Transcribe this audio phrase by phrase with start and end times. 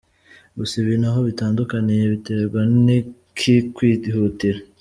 [0.57, 4.59] Gusa ibi ntaho bitandukaniye biterwa n’ikikwihutira.